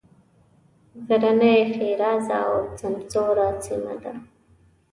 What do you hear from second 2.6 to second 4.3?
سمسوره سیمه ده.